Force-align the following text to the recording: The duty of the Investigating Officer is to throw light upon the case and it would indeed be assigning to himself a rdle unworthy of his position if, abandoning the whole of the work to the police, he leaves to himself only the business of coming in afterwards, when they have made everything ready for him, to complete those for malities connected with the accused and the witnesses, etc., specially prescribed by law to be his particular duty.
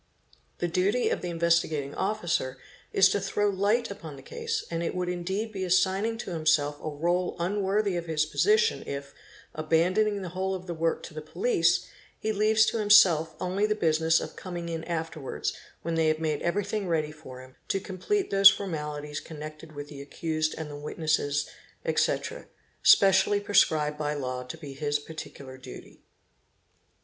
The 0.57 0.67
duty 0.67 1.09
of 1.09 1.21
the 1.21 1.29
Investigating 1.29 1.93
Officer 1.93 2.57
is 2.91 3.07
to 3.09 3.21
throw 3.21 3.49
light 3.51 3.91
upon 3.91 4.15
the 4.15 4.23
case 4.23 4.65
and 4.71 4.81
it 4.81 4.95
would 4.95 5.09
indeed 5.09 5.51
be 5.51 5.63
assigning 5.63 6.17
to 6.17 6.31
himself 6.33 6.79
a 6.79 6.89
rdle 6.89 7.35
unworthy 7.37 7.97
of 7.97 8.07
his 8.07 8.25
position 8.25 8.81
if, 8.87 9.13
abandoning 9.53 10.23
the 10.23 10.29
whole 10.29 10.55
of 10.55 10.65
the 10.65 10.73
work 10.73 11.03
to 11.03 11.13
the 11.13 11.21
police, 11.21 11.85
he 12.17 12.31
leaves 12.31 12.65
to 12.65 12.79
himself 12.79 13.35
only 13.39 13.67
the 13.67 13.75
business 13.75 14.19
of 14.19 14.35
coming 14.35 14.69
in 14.69 14.83
afterwards, 14.85 15.53
when 15.83 15.93
they 15.93 16.07
have 16.07 16.17
made 16.17 16.41
everything 16.41 16.87
ready 16.87 17.11
for 17.11 17.39
him, 17.43 17.55
to 17.67 17.79
complete 17.79 18.31
those 18.31 18.49
for 18.49 18.65
malities 18.65 19.23
connected 19.23 19.73
with 19.73 19.89
the 19.89 20.01
accused 20.01 20.55
and 20.57 20.71
the 20.71 20.75
witnesses, 20.75 21.47
etc., 21.85 22.47
specially 22.81 23.39
prescribed 23.39 23.99
by 23.99 24.15
law 24.15 24.41
to 24.41 24.57
be 24.57 24.73
his 24.73 24.97
particular 24.97 25.59
duty. 25.59 26.01